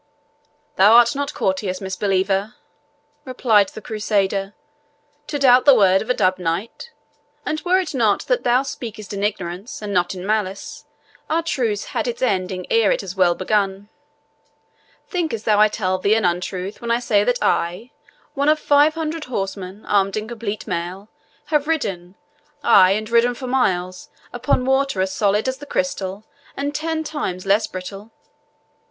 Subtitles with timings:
[0.77, 2.55] "Thou art not courteous, misbeliever,"
[3.23, 4.55] replied the Crusader,
[5.27, 6.89] "to doubt the word of a dubbed knight;
[7.45, 10.85] and were it not that thou speakest in ignorance, and not in malice,
[11.29, 13.89] our truce had its ending ere it is well begun.
[15.07, 17.91] Thinkest thou I tell thee an untruth when I say that I,
[18.33, 21.09] one of five hundred horsemen, armed in complete mail,
[21.53, 22.15] have ridden
[22.63, 26.23] ay, and ridden for miles, upon water as solid as the crystal,
[26.57, 28.09] and ten times less brittle?"